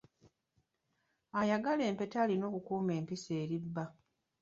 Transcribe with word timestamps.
Ayagala 1.39 1.83
empeta 1.91 2.17
alina 2.23 2.43
okukuuma 2.49 2.91
empisa 2.99 3.31
eri 3.43 3.57
bba. 3.63 3.85